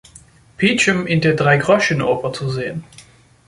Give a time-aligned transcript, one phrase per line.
[0.57, 2.83] Peachum“ in der Dreigroschenoper zu sehen.